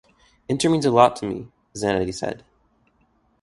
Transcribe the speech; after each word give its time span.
"Inter 0.49 0.67
means 0.67 0.83
a 0.83 0.89
lot 0.89 1.15
to 1.17 1.27
me," 1.27 1.49
Zanetti 1.75 2.11
said. 2.11 2.43